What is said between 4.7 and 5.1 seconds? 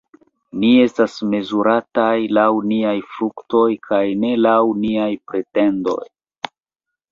niaj